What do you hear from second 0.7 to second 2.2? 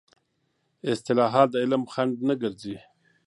اصطلاحات د علم خنډ